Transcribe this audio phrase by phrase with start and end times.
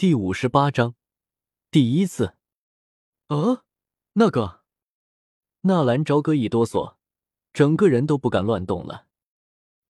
[0.00, 0.94] 第五十八章，
[1.70, 2.32] 第一次。
[3.26, 3.64] 呃，
[4.14, 4.62] 那个，
[5.60, 6.94] 纳兰朝歌一哆嗦，
[7.52, 9.08] 整个人都不敢乱动了。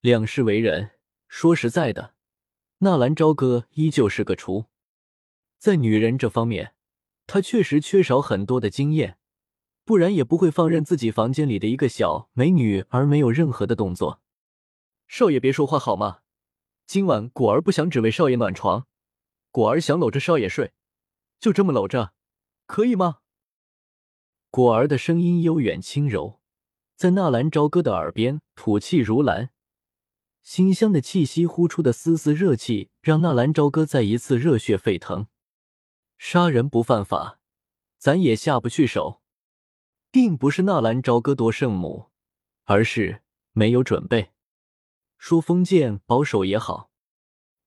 [0.00, 2.14] 两世为人，说实在的，
[2.78, 4.64] 纳兰朝歌依旧是个厨，
[5.58, 6.74] 在女人这方面，
[7.28, 9.16] 他确实缺少很多的经验，
[9.84, 14.20] 不然也不会放任自己房间里的一个小美女而没有任何的动作。
[15.06, 16.22] 少爷别说话好吗？
[16.88, 18.88] 今晚果儿不想只为少爷暖床。
[19.50, 20.72] 果儿想搂着少爷睡，
[21.38, 22.12] 就这么搂着，
[22.66, 23.18] 可以吗？
[24.50, 26.40] 果儿的声音悠远轻柔，
[26.96, 29.50] 在纳兰朝歌的耳边吐气如兰，
[30.42, 35.26] 馨香的气息呼出的丝丝热气，让纳兰朝歌再一次热血沸腾。
[36.18, 37.40] 杀人不犯法，
[37.98, 39.22] 咱也下不去手，
[40.10, 42.10] 并不是纳兰朝歌夺圣母，
[42.64, 44.32] 而是没有准备。
[45.16, 46.89] 说封建保守也好，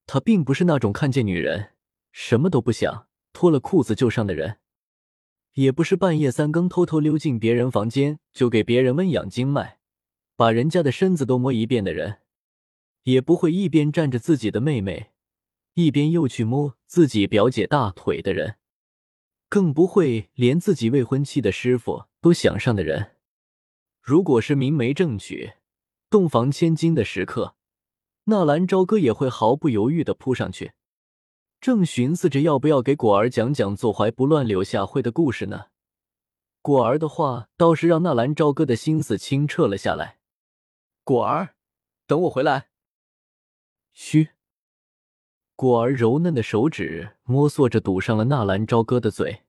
[0.06, 1.72] 他并不是那种看见女人。
[2.12, 4.60] 什么都不想，脱了裤子就上的人，
[5.54, 9.80] 也不是半夜三更偷偷溜进别人房间就给别人温养经脉，
[10.36, 12.20] 把人家的身子都摸一遍的人，
[13.04, 15.12] 也不会一边站着自己的妹妹，
[15.74, 18.58] 一边又去摸自己表姐大腿的人，
[19.50, 23.16] 更不会连自己未婚妻的师傅都想上的人。
[24.02, 25.54] 如果是明媒正娶、
[26.12, 27.56] 洞房千金的时刻，
[28.26, 30.74] 纳兰朝歌也会毫不犹豫的扑上去。
[31.60, 35.68] 正寻思着要不要给果儿讲讲坐怀不乱柳下惠的故事呢，
[36.62, 40.20] 果儿的话倒是让纳兰朝歌的心思清澈了下来。
[41.06, 41.56] 果儿，
[42.06, 42.70] 等我回来。
[43.94, 44.30] 嘘。
[45.56, 49.44] 果儿柔嫩的手指摸索着堵上了纳兰朝歌的嘴，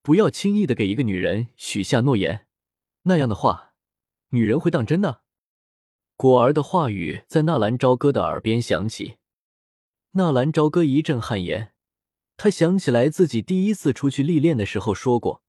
[0.00, 2.46] 不要轻易的给一个女人许下诺言，
[3.02, 3.74] 那样的话，
[4.30, 5.22] 女人会当真的。
[6.16, 9.18] 果儿的话语在纳兰朝歌的耳边响起。
[10.12, 11.74] 纳兰朝歌一阵汗颜，
[12.38, 15.42] 他想起来自己第一次出去历练的时候说过，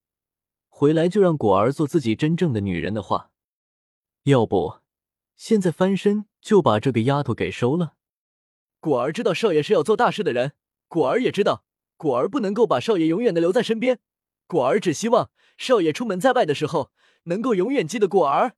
[0.67, 3.31] 回来就让果儿做自己真正的女人的话。
[4.23, 4.79] 要不，
[5.37, 7.93] 现在翻身就把这个丫头给收了。
[8.81, 10.51] 果儿知道少爷是要做大事的人，
[10.89, 11.63] 果儿也知道
[11.95, 13.99] 果儿不能够把少爷永远的留在身边，
[14.45, 16.91] 果儿只希望少爷出门在外的时候
[17.23, 18.57] 能够永远记得果儿。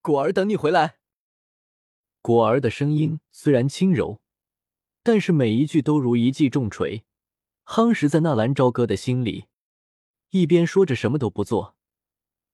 [0.00, 0.98] 果儿等你回来。
[2.26, 4.20] 果儿的声音虽然轻柔。
[5.04, 7.04] 但是每一句都如一记重锤，
[7.64, 9.44] 夯实在纳兰朝歌的心里。
[10.30, 11.76] 一边说着什么都不做，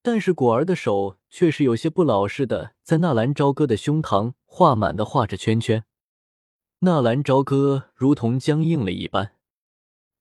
[0.03, 5.83] 但是果儿的手却是有些不老实的，在纳兰朝歌的胸膛画满的画着圈圈。
[6.81, 9.33] 纳兰朝歌如同僵硬了一般。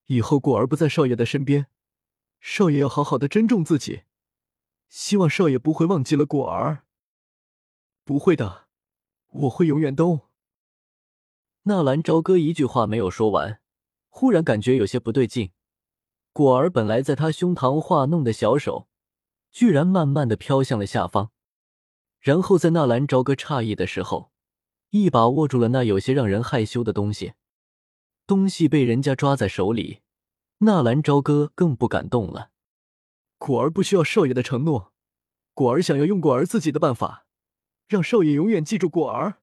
[0.06, 1.66] 以后果儿不在少爷的身边，
[2.40, 4.04] 少爷要好好的珍重自己。
[4.88, 6.86] 希望少爷不会忘记了果儿。
[8.02, 8.61] 不会的，
[9.32, 10.28] 我会永远都。
[11.64, 13.60] 纳兰朝歌一句话没有说完，
[14.08, 15.52] 忽然感觉有些不对劲。
[16.32, 18.88] 果儿本来在他胸膛画弄的小手，
[19.50, 21.30] 居然慢慢的飘向了下方，
[22.18, 24.32] 然后在纳兰朝歌诧异的时候，
[24.90, 27.34] 一把握住了那有些让人害羞的东西。
[28.26, 30.00] 东西被人家抓在手里，
[30.58, 32.50] 纳兰朝歌更不敢动了。
[33.36, 34.92] 果儿不需要少爷的承诺，
[35.52, 37.21] 果儿想要用果儿自己的办法，
[37.92, 39.42] 让少爷永远记住果儿。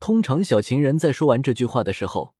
[0.00, 2.34] 通常，小情人在说完这句话的时候，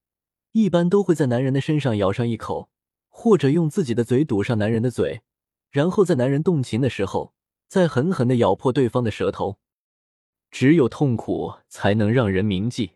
[0.50, 2.68] 一般都会在男人的身上咬上一口，
[3.08, 5.22] 或者用自己的嘴堵上男人的嘴，
[5.70, 7.34] 然后在男人动情的时候，
[7.68, 9.60] 再狠狠的咬破对方的舌头。
[10.50, 12.94] 只有痛苦才能让人铭记。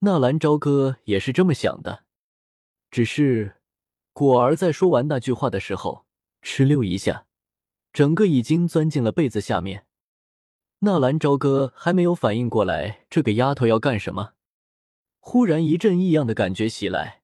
[0.00, 2.04] 纳兰朝歌也是这么想的，
[2.90, 3.60] 只是
[4.12, 6.04] 果儿在说完那句话的时候，
[6.42, 7.26] 哧溜一下，
[7.92, 9.84] 整个已经钻进了被子下面。
[10.80, 14.34] 纳兰朝歌还没有反应过来，这个丫头要干什么？
[15.18, 17.22] 忽然一阵异样的感觉袭来，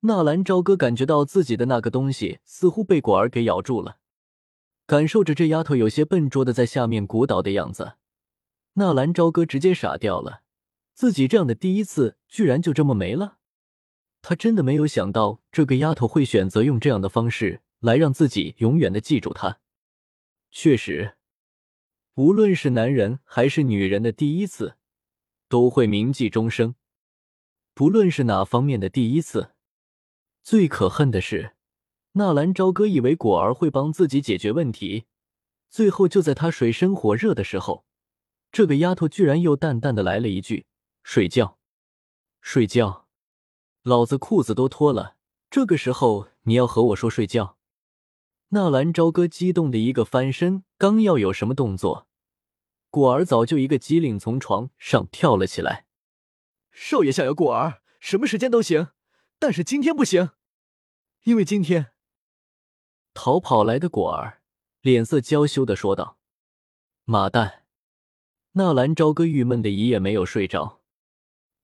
[0.00, 3.98] 纳兰朝歌感觉到自己的那个东西似乎被果儿给咬住了，
[4.86, 7.96] 感受着这丫头有些笨拙的在下面鼓捣的样子，
[8.74, 10.40] 纳兰朝歌直接傻掉了，
[10.94, 13.36] 自己这样的第一次居然就这么没了。
[14.22, 19.58] 他真的没有想到这个丫头会选择用这样的方式来让自己永远的记住她。
[20.50, 21.17] 确实。
[22.18, 24.74] 无论是男人还是女人的第一次，
[25.48, 26.74] 都会铭记终生。
[27.74, 29.52] 不论是哪方面的第一次，
[30.42, 31.54] 最可恨的是，
[32.14, 35.04] 纳兰朝歌以为果儿会帮自己解决问题，
[35.70, 37.84] 最后就在他水深火热的时候，
[38.50, 40.66] 这个丫头居然又淡淡的来了一句
[41.04, 41.60] ：“睡觉，
[42.40, 43.06] 睡觉，
[43.84, 45.14] 老子裤子都脱了，
[45.48, 47.56] 这个时候你要和我说睡觉？”
[48.50, 52.07] 纳兰朝歌激动的一个翻身，刚要有什么动作。
[52.90, 55.86] 果儿早就一个机灵从床上跳了起来。
[56.72, 58.88] 少爷想要果儿，什么时间都行，
[59.38, 60.30] 但是今天不行，
[61.24, 61.92] 因为今天
[63.12, 64.42] 逃跑来的果儿
[64.80, 66.18] 脸色娇羞的说道
[67.04, 67.64] ：“妈蛋！”
[68.52, 70.80] 纳兰朝歌郁闷的一夜没有睡着，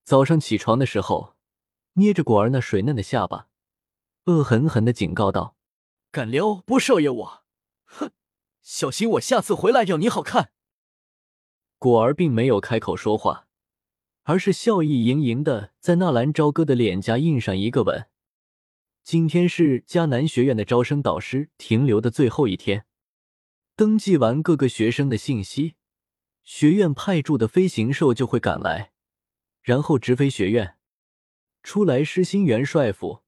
[0.04, 1.36] 早上起床的时候，
[1.94, 3.48] 捏着果儿那水嫩的下巴，
[4.24, 5.56] 恶狠狠的警告道
[6.12, 7.44] ：“敢撩拨少爷我，
[7.84, 8.10] 哼，
[8.62, 10.50] 小心我下次回来要你好看。”
[11.84, 13.46] 果儿并没有开口说话，
[14.22, 18.06] 而是笑意盈盈的在纳兰朝歌的脸颊印上一个吻。
[19.02, 22.86] 今天是迦南学院的招生导师停留的最后一天，
[23.76, 25.74] 登记完各个学生的信息。
[26.42, 28.92] 学院派驻的飞行兽就会赶来，
[29.60, 30.78] 然后直飞学院。
[31.62, 33.20] 出来失心元帅府，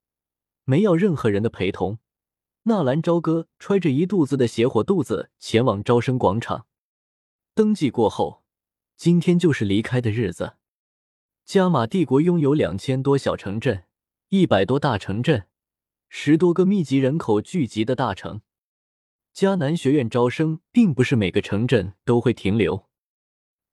[0.64, 1.98] 没要任何人的陪同。
[2.62, 6.64] 纳兰朝歌揣着一肚子的邪火肚子前往招生广场。
[7.54, 8.44] 登记过后，
[8.96, 10.54] 今天就是离开的日子。
[11.44, 13.84] 加玛帝国拥有两千多小城镇，
[14.30, 15.46] 一百多大城镇，
[16.08, 18.40] 十多个密集人口聚集的大城。
[19.34, 22.88] 迦南学院招生，并不是每个城镇都会停留。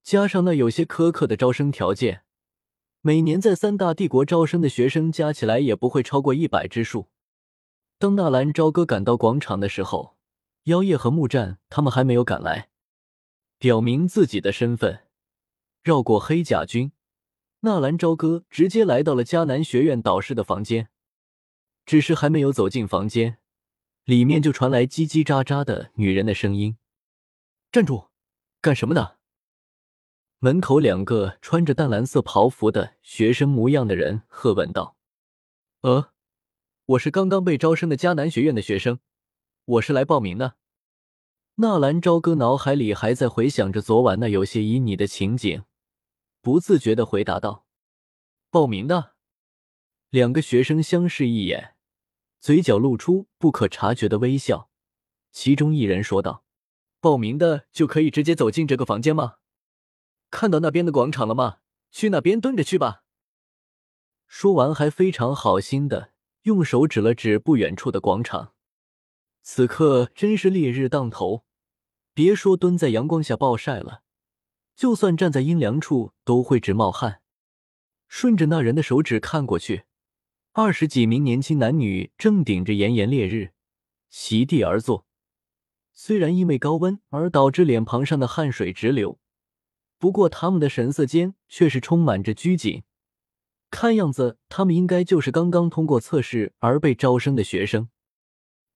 [0.02, 2.24] 加上那有些苛刻的招生条件，
[3.00, 7.08] 每年在三大帝国招生的学生加起来也不会超过一百之数。
[7.98, 10.18] 当纳兰朝歌赶到广场的时候，
[10.64, 12.68] 妖夜和木战他们还没有赶来。
[13.58, 15.03] 表明自己的身份，
[15.84, 16.92] 绕过黑甲军，
[17.60, 20.88] 纳兰朝歌直接来到了迦南学院导师的房间。
[21.84, 23.36] 只是还没有走进房间，
[24.04, 26.78] 里面就传来叽叽喳喳的女人的声音
[27.70, 28.08] ：“站住，
[28.62, 29.16] 干什么呢？”
[30.40, 34.96] 门口两个穿着淡蓝色袍服的学生模样的人喝问道
[35.82, 36.08] ：“呃，
[36.86, 39.00] 我是刚刚被招生的迦南学院的学生，
[39.66, 40.54] 我是来报名的。”
[41.56, 45.62] 纳兰朝歌脑海里还在回想着昨晚那有些旖旎的情景，
[46.44, 47.64] 不自觉的回答道
[48.52, 49.14] ：“报名的。”
[50.10, 51.74] 两个学生相视一眼，
[52.38, 54.68] 嘴角露出不可察觉的微笑。
[55.32, 56.44] 其中一人说道
[57.00, 59.36] ：“报名的就可以直接走进这个房间吗？”
[60.30, 61.60] 看到那边的广场了吗？
[61.90, 63.04] 去那边蹲着去吧。
[64.26, 66.12] 说完，还非常好心的
[66.42, 68.52] 用手指了指不远处的广场。
[69.40, 71.46] 此刻真是烈日当头，
[72.12, 74.02] 别说蹲在阳光下暴晒了，
[74.76, 77.20] 就算站在阴凉处都会直冒汗。
[78.08, 79.84] 顺着那人的手指看过去，
[80.52, 83.52] 二十几名年轻男女正顶着炎炎烈日
[84.08, 85.06] 席地而坐，
[85.92, 89.18] 虽然因为高温而导致脸庞上的汗水直流。
[89.98, 92.82] 不过，他们的神色间却是充满着拘谨，
[93.70, 97.88] 看样子他们应该就是刚刚通过测试而被招生的学生。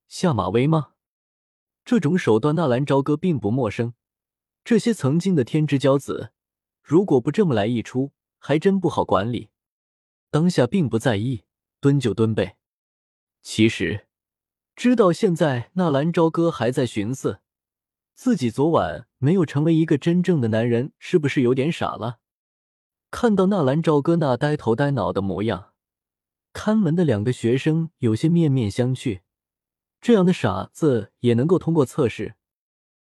[0.07, 0.93] 下马威吗？
[1.85, 3.93] 这种手段，纳兰朝歌并不陌生。
[4.63, 6.31] 这些曾经的天之骄子，
[6.81, 9.49] 如果不这么来一出，还真不好管理。
[10.29, 11.43] 当下并不在意，
[11.79, 12.57] 蹲就蹲呗。
[13.41, 14.07] 其实，
[14.75, 17.39] 知道现在纳兰朝歌还在寻思。
[18.13, 22.19] 自己昨晚没有成为一个真正的男人，是不是有点傻了？
[23.09, 25.73] 看到纳兰朝歌那呆头呆脑的模样，
[26.53, 29.21] 看门的两个学生有些面面相觑。
[30.01, 32.35] 这样的傻子也能够通过测试，